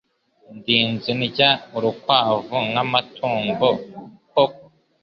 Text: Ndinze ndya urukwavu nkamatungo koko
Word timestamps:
Ndinze 0.55 1.11
ndya 1.21 1.49
urukwavu 1.75 2.57
nkamatungo 2.69 3.69
koko 4.31 4.63